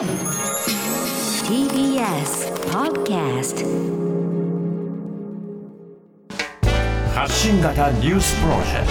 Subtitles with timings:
[0.00, 0.08] TBS
[2.70, 3.66] Podcast
[7.14, 8.86] 発信型ニュースプロジェク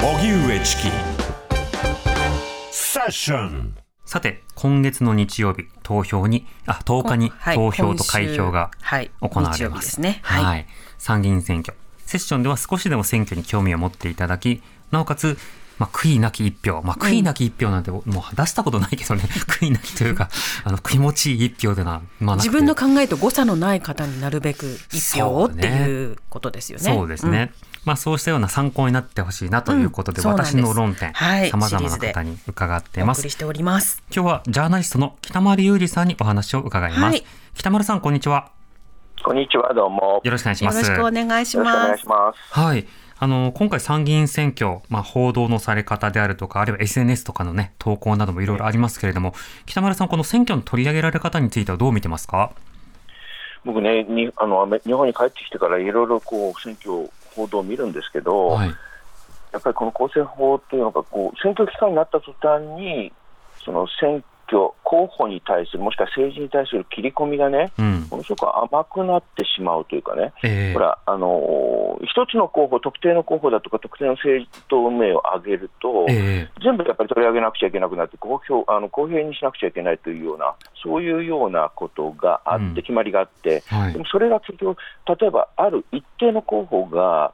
[0.00, 0.82] ト荻上チキ
[2.70, 3.74] セッション
[4.04, 9.80] さて、今月の日曜日、投票に、あ、10日にはい投票と開票がはい行われま。
[9.80, 10.20] ですは。
[10.22, 10.66] はいい
[10.98, 11.76] 参議院選挙。
[12.04, 14.62] セッションでは少しでも選挙に興味を持っていただき、
[14.92, 15.36] なおかつ、
[15.78, 16.80] まあ、悔いなき一票。
[16.82, 18.02] まあ、悔いなき一票なんて、もう
[18.36, 20.28] 出したことないけどね、 悔いなきというか、
[20.64, 26.84] あの、気持ちいい一票でな、まあ、自分の考えと誤差のない方になるべく一票をっていうことですよね。
[26.84, 27.52] そうですね。
[27.84, 33.30] まあそうしたような参考になってほしいなということで、うん私の論点、はい様々な方に伺ってます送り。
[33.30, 34.02] しております。
[34.12, 37.02] 今日はジャーナリストの北丸裕二さんにお話を伺います。
[37.02, 37.24] はい
[37.54, 38.50] 北丸さん、こんにちは。
[39.24, 40.20] こんにちは、どうも。
[40.24, 40.84] よろしくお願いしよろます。
[40.84, 41.98] しくお願いしよろしくお願ます。
[41.98, 42.60] いします。
[42.60, 42.86] はい。
[43.18, 49.32] あの、今回参議院選挙、まあ、報道のされ方であるとか、あるいは SNS とかのね、投稿などもいろいろありますけれども、
[49.64, 52.52] 北丸さん、この選挙の取り上げられ方についてはどう見てますか？
[53.64, 58.68] 僕ね、にあの日本に帰ってきてからいろいろこう選挙報道を見るんですけど、はい。
[59.52, 63.12] やっぱりこの公正法っていうのがこう選挙期間になった途端に
[63.64, 68.06] その選挙候補に対するもしくは政治に対する切り込みがね、うん。
[68.10, 70.32] ものすごく甘くなってしまうというかね。
[70.44, 84.04] ええほら、あのー一つの候補、特定の候補だとか、特定の政党名を挙げると、え全部やっぱり取り上げなくちゃいけなくなって公表あの公平にしなくちゃいけないというような、そういうようなことがあって、うん決まりがあって、えはいでも。
[84.04, 84.78] それが結局、
[85.18, 87.32] 例えばある一定の候補が、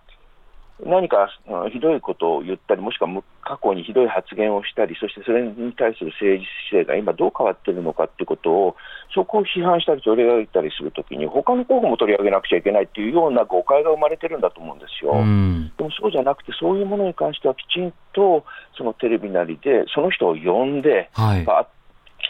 [0.84, 8.76] 何かうんひどいことを言ったり、もしくはむ過去にひどい発言をしたり、そしてそれに対する政治姿勢が今どう変わっているのかということを、
[9.14, 15.12] そこを批判したり取り上げたりするときに、他の候補も取り上げなくちゃいけないというような誤解が生まれてるんだと思うんですよ。
[15.12, 15.72] うん。
[15.76, 18.44] でもそうじゃなくて、そういうものに関してはきちんと
[18.76, 21.46] そのテレビなりで、その人を呼んで、はい。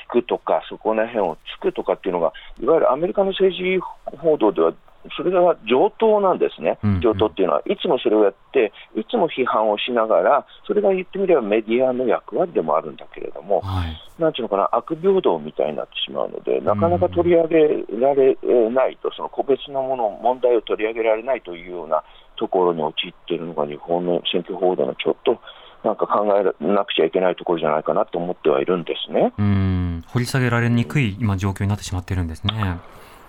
[0.09, 3.79] 聞くとか、そこら辺をつくとかっていうのが、いわゆるアメリカの政治
[4.19, 4.73] 報道では、
[5.17, 13.97] それが上等なんですね上等っていうのは、いつもそれをやって、いつも批判をしながら、それが言ってみればメディアの役割でもあるんだけれども、はい。
[14.21, 17.57] なんていうのかな、悪平等みたいになってしまうので、なかなか取り上げ
[17.99, 18.37] られ
[18.71, 22.03] ないと、その個別のもの、問題を取り上げられないというような
[22.37, 25.41] ところに陥っているのが、日本の選挙報道のちょっと
[25.85, 29.33] なんか考えなくちゃいけないところじゃないかなと思ってはいるんですね。
[29.37, 30.05] うん。
[30.09, 32.79] 掘り下げられにくい今状況になってしまっているんですね。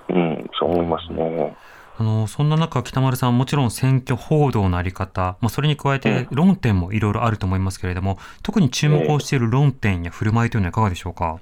[0.09, 1.55] うん、そう思いますね。
[1.99, 11.39] あの、そんな中、北丸さん、もちろん選挙報道のあり方、まあ、それに加えて論点もいろいろあると思いますけれども、特に注目をしている論点や振る舞いというのはいかがでしょうか？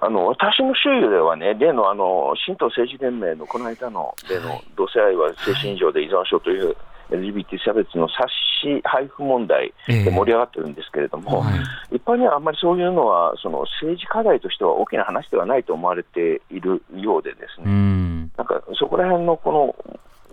[0.00, 6.76] あの私の周囲ではね、例のあの新党政治連盟のこの間の例の同性愛は精神異常で依存症という
[7.10, 8.28] LGBT 差別の冊
[8.62, 11.50] 子配布問題えで盛り上がってるんですけれども、は
[11.90, 11.96] い。
[11.96, 18.20] 一般にはあんまりそういうのはその政治課題としては大きな話ではないと思われているようでですうね、ん。
[18.36, 19.76] なんかそこら辺のこの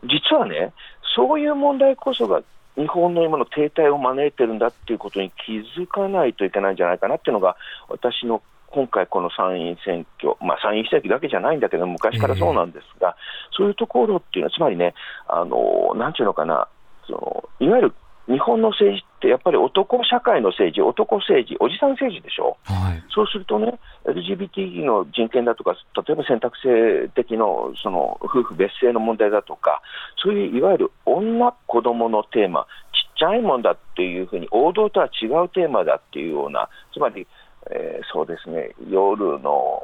[0.04, 0.74] 実はね、
[1.16, 2.42] そういう問題こそが
[2.76, 7.56] 日本の今の停滞を招いてるんだっていうことに気づかないといけないんじゃないかなっていうのが、
[7.88, 13.16] 私の今回、この参院選挙、まあ、参院選挙だけじゃないんだけど、昔からそうなんですが、
[13.56, 14.94] そういうところっていうのは、つまりね、
[15.28, 16.68] あのなんていうのかな、
[17.08, 17.94] そのいわゆる
[18.28, 22.58] 日本の政治って、やっぱり男社会の政治、男政治、おじさん政治でしょ？
[22.64, 23.04] はい。
[23.14, 29.82] そうするとね、LGBT の人権だとか、例えば選択性的のその夫婦別姓の問題だとか、
[30.24, 37.28] そういういわゆる女、子供のテーマ、ちっちゃいもんだっていうふうに、王道とは違うテーマだっていうような、つまり、
[37.72, 39.82] えーそうですね、夜の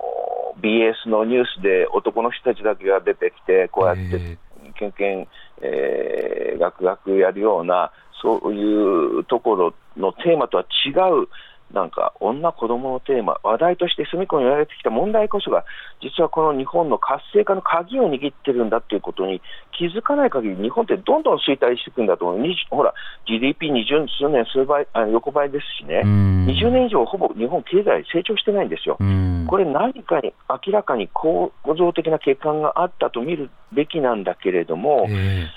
[0.62, 4.38] BS のニュースで男の人たちだけが出てきて、こうやってえ
[4.78, 5.28] けんけん、
[5.62, 10.92] えー、ガクガクやるような、そういうところのテーマとは違
[11.24, 11.28] う、
[11.74, 15.64] なんか女、子供のテーマ、話題として隅っこに言われてきた問題こそが、
[16.02, 19.42] 実はこの日本の活性化の鍵を握ってるんだっていうことに
[19.78, 22.94] 気づかない限り、日本ってどんどん衰退していくんだと思う、20ほら、
[23.28, 26.46] GDP20 数年数倍あ横ばいですしねう、ん。
[26.46, 28.98] 20年以上、ほぼ日本経済成長してないんですよ。
[29.00, 29.46] うん。
[29.48, 35.48] これ、何かに明らかに構造的な欠陥があったと見るべきなんだけれども、え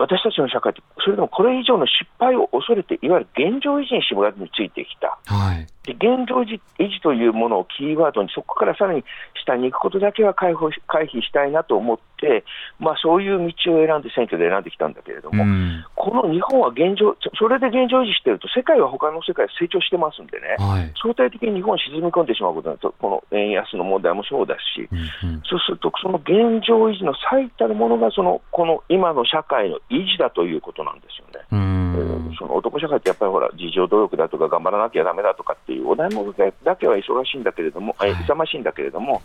[0.00, 5.18] 私たちの社会って、それでもこれ以上の失敗を恐れて、いわゆる現状維持に絞らずについてきた。
[5.30, 5.66] えはい。
[5.84, 9.04] で現状維持維持というものをキーワードに、そこからさらに
[9.34, 12.44] 下に行くことだけは回避回避したいなと思って、
[12.78, 15.84] まあ、そういう道を選んで選挙で選んできたんだけれども、うん。
[15.96, 20.92] この日本は現状、それで現状維持してると、世界は他の世界成長してますんでね、はい。
[21.00, 25.42] 相対的に日本沈み込んでしまうことになると、この円安の問題もそうだし、うんうん。
[25.48, 31.46] そうすると、その現状維持の最たるものがその、この今の社会の維持だということなんですよね。
[31.52, 32.30] うん。
[32.30, 36.24] ーその男社会ってやっぱりほら、自助努力だとか、頑張らなきゃだめだとかっていうお題目
[36.64, 39.22] だけは忙しいんだけれども、え勇ましいんだけれども、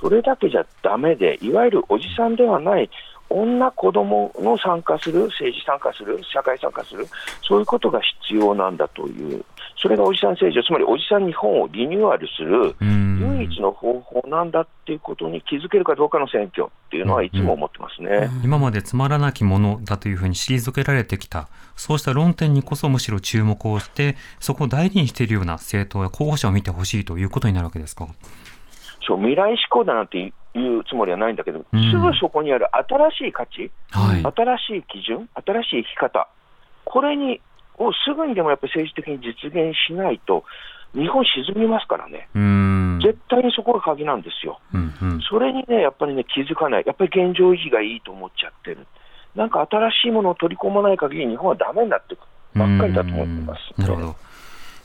[0.00, 2.90] それだけじゃだめで、いわゆるおじさんではない、
[3.34, 7.06] 女、子供の参加する、政治参加する、社会参加する、
[7.42, 9.44] そういうことが必要なんだという、
[9.76, 13.04] それがおじさん政治、つまりおじさん日本をリニューアルするうん
[13.36, 18.30] 唯一の方法なんだっていうことに気づけるかどうかの選挙っていうのはいつも思ってますね。
[18.44, 28.06] 今までつまらなきものだというふうに退けられてきた、そうした論点にこそむしろ注目をして、そこを大事にしているような政党や候補者を見てほしいということになるわけですか？
[29.06, 34.22] そう未来志向だなんていうつもりはないんだけど、うんすぐそこにある新しい価値、はい。
[34.22, 36.28] 新しい基準、新しい生き方、
[36.84, 37.40] これに
[37.78, 40.44] をすぐにでもやっぱり政治的に実現しないと、
[40.94, 43.00] 日本沈みますからね、うん。
[43.02, 44.60] 絶対にそこが鍵なんですよ。
[44.72, 45.20] うんうん。
[45.28, 48.86] それにね、やっぱりね、気づかない、やっぱり現状維持がいいと思っちゃってる、
[49.34, 52.20] なんか新しいものを取り込まない限り、日本はダメになっていく
[52.56, 53.60] ばっかりだと思ってます。
[53.78, 54.16] うんなるほど。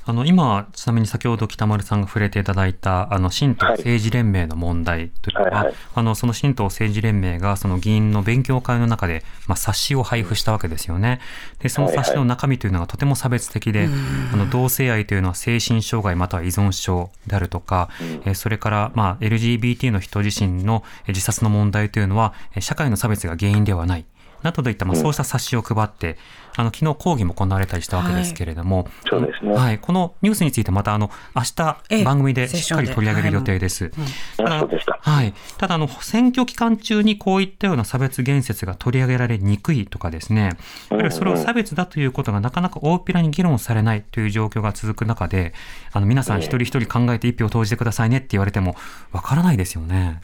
[0.05, 5.75] あの今、ちなみに先ほど北丸さんが触れていただいた、あの新党政治連盟の問題というのは、はいはい。
[5.93, 11.19] あのその新党政治連盟がその議員の勉強会の中で、まあ、冊子を配布したわけですよね。
[11.59, 13.87] で、その冊子の中身というのがとても差別的で、
[14.33, 17.89] あの同性愛というのは精神障害または依存症であるとか、
[18.25, 24.05] えーそれから、まあ、LGBT の人自身のえー自殺の問題というのは、えー社会の差別が原因ではない。
[24.43, 26.17] などといった、まあ、そうした冊子を配って、
[26.55, 29.79] あの、昨日講義も行われたりしたわけですけれども、そうですねはい。
[29.79, 31.43] このニュースについてまた、あの、明
[31.89, 33.91] ええ日番組でしっかり取り上げる予定です。
[34.37, 34.67] ただ
[35.01, 35.33] はい。
[35.57, 40.57] ただ、あの、選挙期間中にこういったような差別言説が取り上げられにくいとかですね、
[40.89, 45.53] やっぱりそれを差別だということがなかなか大っぴらに議論されないという状況が続く中で、
[45.93, 48.75] あの、皆さん一人一人考えて一票を投じてくださいねって言われても、
[49.11, 50.21] わからないですよね。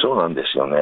[0.00, 0.76] そうなんですよね。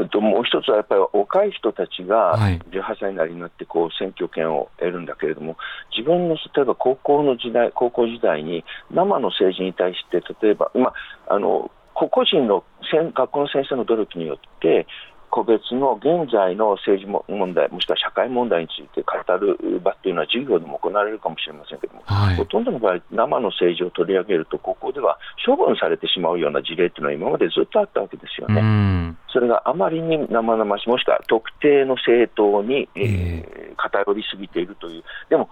[0.00, 2.58] えっと、もう一つはやっぱり若い人たちがはい。
[2.58, 5.56] 18歳になりになってこう選挙権を得るんだけれども、
[5.96, 10.92] 自分の例えば高校の時代、高校時代に生の政治に対して、例えば、ま
[11.28, 14.86] あ、あの個々人の先学校の先生の努力によって、
[15.34, 22.44] 個別の現在の政治も問題、もしくは社会問題について語る場っていうのは授業でも行われるかもしれませんけれども、はいほ。
[22.44, 28.60] とんどの場合、生の政治を取り上げると、ここでは処分されてしまうような事例っていうのは今までずっとあったわけですようね。
[28.60, 29.18] ん。
[29.26, 35.50] それがあまりに生々しい、もしくは特定の政党に、ええー偏りすぎているという、でも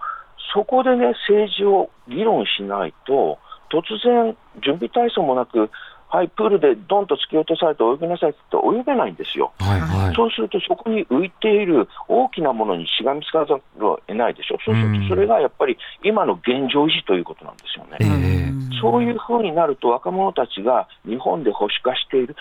[0.53, 3.37] そこでね、政治を議論しないと、
[3.73, 5.69] 突然、準備体操もなく、
[6.13, 9.51] はい、プールでドンと突き落とされて泳ぎなさいって言って泳げないんですよ。
[9.57, 10.15] はいはい。
[10.15, 17.97] そうすると、そこに浮いている大きなものにしがみつかざるを得ないでしょ、そうすると、それがやっぱり今の現状維持ということなんですよね。
[17.99, 18.43] ええ
[18.79, 22.35] そういうふうになると、若者たちが日本で保守化している、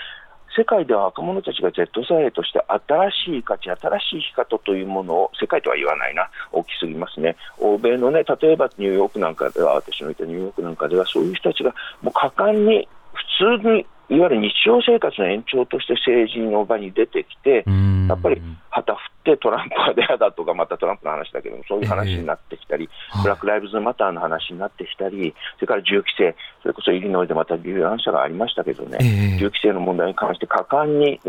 [0.54, 11.72] 世界では若者たちが Z 世代として新しい価値、新しい生き方というものを、世界とは言わないな、大きすぎますね、欧米のね、例えばニューヨークなんかでは、私のいたニューヨークなんかでは、そういう人たちが
[12.02, 13.01] もう果敢に、普
[13.42, 18.06] 通に、いわゆる日常生活の延長として政治の場に出てきて、うん。
[18.08, 31.20] やっぱり旗振ってトランプは嫌だとか、またトランプの話だけども、そういう話になってきたり、はいブラック・ライブズ・マターの話になってきたり、それから銃規制、それこそイリノイでまた流乱者がありましたけどね、ええ銃規制の問題に関して果敢に、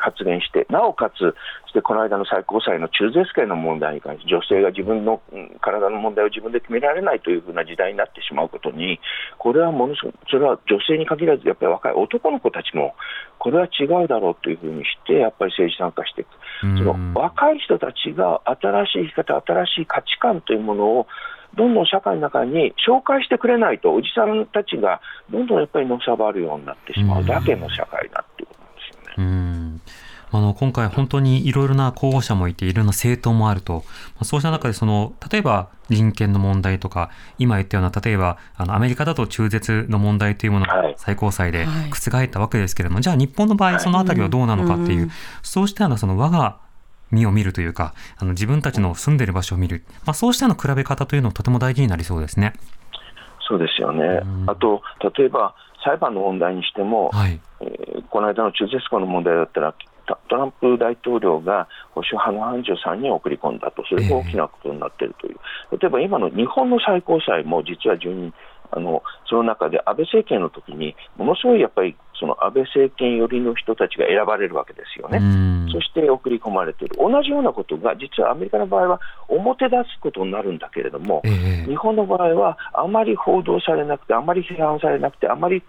[0.00, 9.00] 発言して、なおかつ、そしてこの間の最高裁の中絶権の問題に関して、女性が自分の、うん体の問題を自分で決められないというふうな時代になってしまうことに、
[9.38, 12.94] これはものすごく、それは女性に限らず、やっぱり若い男の子たちも、
[13.38, 16.28] これは違うだろうというふうにして、やっぱり政治参加していく。
[16.62, 16.94] うんその
[17.28, 21.06] 若い人たちが新しい生き方、新しい価値観というものを
[21.56, 29.14] どんどん社会の中に紹介してくれないと、おじさんたちがどんどんやっぱりのさばるようになってしまうだけの社会だっていうことなんですよね。
[29.18, 29.80] うん。
[30.30, 33.84] あの今回、本当にいろいろな候補者もいて、いろんな政党もあると、
[34.16, 40.94] まあそうした中でその、例えば人権の問題とか、今言ったような、例えばあのアメリカだと中絶の問題というものがはい。
[40.98, 41.90] 最高裁ではい。
[41.90, 45.10] 覆ったわけですけれども、じゃあ日本の場合、そのあたりはどうなのかっていう、うん。
[45.42, 46.58] そうしたようなその我が
[47.10, 52.54] 身を見るというか、あの自分たちの住んでいる場所を見る、まあ、そうしたような比べ方というのはとても大事になりそうですね。
[53.48, 54.50] そうですよねうん。
[54.50, 54.82] あと、
[55.16, 57.40] 例えば裁判の問題にしても、はい。
[57.60, 59.74] えーこの間の中絶婚の問題だったら、
[60.06, 65.38] トトランプ大統領が保守派の判事を3人送り込んだと、それが大きなことになっているという、
[65.78, 68.34] 例えば今の日本の最高裁も実は10人、
[68.70, 75.18] あのその中で安倍政権の時に、ものすごいやっぱりその安倍政権寄りの人たちが選ばれるわけですよね。
[75.18, 85.62] うんそして送り込まれている、同じようなことが実はアメリカの場合は表出すことになるんだけれども、ええ日本の場合はあまり報道されなくて、あまり批判されなくて、あまり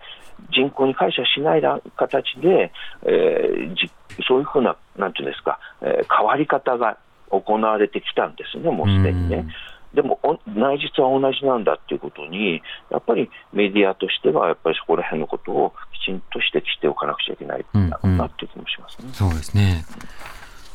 [0.51, 1.61] 人口に感謝しない
[1.97, 2.71] 形で、
[3.05, 3.91] えーじ
[4.27, 6.97] そういうふうな、なんていうんですか、えー変わり方が
[7.29, 9.45] 行われてきたんですね、もうすでにね。
[9.93, 19.09] でもお内実は同じなんだっていうことに、やっぱりメディアとしては、やっぱりそこら辺のことをきちんと指摘しておかなくちゃいけないんだろうなっていう気もしますね。
[19.13, 19.85] そうですね。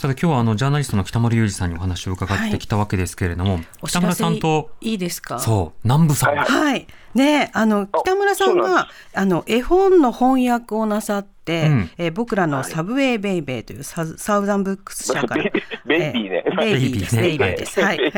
[0.05, 5.39] さて今日はあのジャーナリストの北森裕二さんにお話を伺ってきたわけですけれども、お知らせ北村さんといいですか？
[5.39, 6.87] そう南部さん、はいはい。
[7.15, 15.53] ねあの北村さんそうなんがあの絵本の翻訳をなさって、うんえー僕らのサブウェイベイベーというサズサウザンブックス社からベイ
[15.89, 17.17] ベイビーねえベイビーです。
[17.17, 17.81] ベイベイビーねビーです。
[17.81, 17.99] はい。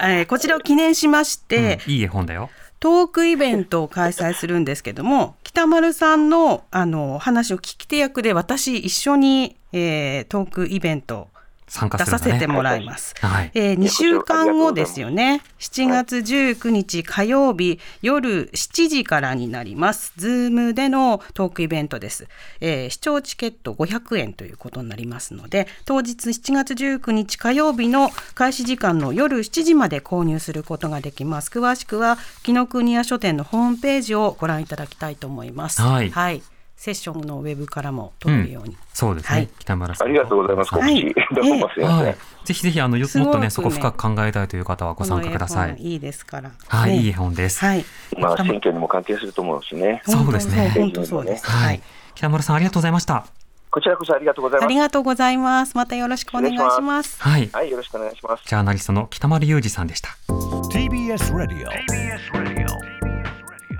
[0.00, 2.50] えーこちらを記念しまして、うんいい絵本だよ。
[2.86, 11.26] トークイベントを開催するんですけども 北丸さんのあの話を聞き手役で私一緒に、えートークイベント
[11.68, 12.04] 参加ね。
[12.04, 13.14] させてもらいます。
[13.20, 13.50] はい。
[13.54, 15.42] えー、2週間後ですよね。
[15.58, 20.12] 7月19日火曜日夜7時からになります。
[20.16, 22.28] ズームでのトークイベントです。
[22.60, 31.50] えー視聴チケット500円ということになりますので、当日7月19日火曜日の開始時間の夜7時まで購入することができます。
[31.50, 35.82] 詳しくは紀ノ国屋書店のホームページをご覧いただきたいと思います。
[35.82, 38.76] はいセッションのウェブからも撮れるように。
[38.92, 39.38] そうですね。
[39.38, 40.08] はい北村さん。
[40.08, 41.34] ありがとうございます、告はい知。
[41.34, 42.06] どうもすみません。
[42.06, 42.16] はい。
[42.44, 45.76] ぜひぜひあのもっとねそこ深く考えたいという方はご参加ください。
[45.78, 46.52] いいですから。
[46.68, 47.64] はい、ねいい絵本です。
[47.64, 47.84] はい。
[48.18, 50.02] まあ、北村選挙にも関係すると思うしね。
[50.06, 51.46] そうですね本当そうです。
[51.46, 51.80] ははいい。。
[52.14, 53.26] 北村さんありがとうございました。
[53.70, 54.76] こちらこそありがとうございますあり。
[54.76, 55.76] がとうございます。
[55.76, 57.22] またよろしくお願いします。
[57.22, 57.48] はい。
[57.52, 58.44] はい、よろしくお願いします。
[58.46, 60.10] ジャーナリストの北丸裕二さんでした。
[60.28, 62.96] TBS ラディオ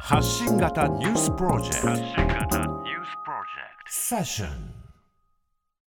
[0.06, 2.35] 発信型ニュースプロジェクト
[4.08, 4.75] セッション